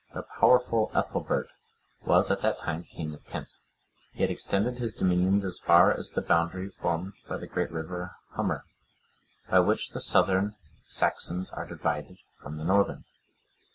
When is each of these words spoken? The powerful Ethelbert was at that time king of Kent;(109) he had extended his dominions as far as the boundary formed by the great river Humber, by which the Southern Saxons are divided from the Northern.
The 0.15 0.23
powerful 0.23 0.89
Ethelbert 0.95 1.49
was 2.07 2.31
at 2.31 2.41
that 2.41 2.57
time 2.57 2.85
king 2.85 3.13
of 3.13 3.23
Kent;(109) 3.27 3.87
he 4.13 4.21
had 4.23 4.31
extended 4.31 4.79
his 4.79 4.95
dominions 4.95 5.45
as 5.45 5.59
far 5.59 5.95
as 5.95 6.09
the 6.09 6.23
boundary 6.23 6.69
formed 6.71 7.13
by 7.29 7.37
the 7.37 7.45
great 7.45 7.71
river 7.71 8.15
Humber, 8.31 8.65
by 9.47 9.59
which 9.59 9.89
the 9.91 10.01
Southern 10.01 10.55
Saxons 10.87 11.51
are 11.51 11.67
divided 11.67 12.17
from 12.41 12.57
the 12.57 12.63
Northern. 12.63 13.03